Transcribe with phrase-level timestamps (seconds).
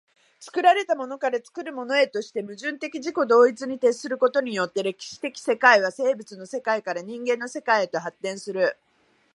[0.39, 8.79] 作られたものから作るものへとして、矛盾的自己同一に徹することによって、歴史的世界は生物の世界から人間の世界へと発展する。